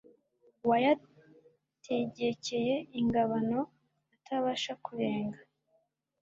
[0.69, 3.59] Wayategekeye ingabano
[4.15, 5.39] atabasha kurenga